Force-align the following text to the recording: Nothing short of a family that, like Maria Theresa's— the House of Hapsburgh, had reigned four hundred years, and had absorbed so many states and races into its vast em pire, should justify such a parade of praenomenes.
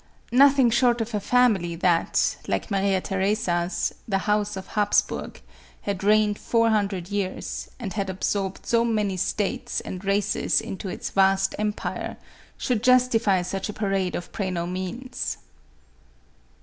Nothing 0.31 0.71
short 0.71 0.99
of 0.99 1.13
a 1.13 1.19
family 1.19 1.75
that, 1.75 2.35
like 2.47 2.71
Maria 2.71 3.01
Theresa's— 3.01 3.93
the 4.07 4.17
House 4.25 4.55
of 4.57 4.69
Hapsburgh, 4.69 5.39
had 5.81 6.03
reigned 6.03 6.39
four 6.39 6.71
hundred 6.71 7.09
years, 7.09 7.69
and 7.79 7.93
had 7.93 8.09
absorbed 8.09 8.65
so 8.65 8.83
many 8.83 9.15
states 9.15 9.79
and 9.79 10.03
races 10.03 10.59
into 10.59 10.89
its 10.89 11.11
vast 11.11 11.53
em 11.59 11.71
pire, 11.73 12.17
should 12.57 12.81
justify 12.81 13.43
such 13.43 13.69
a 13.69 13.73
parade 13.73 14.15
of 14.15 14.31
praenomenes. 14.31 15.37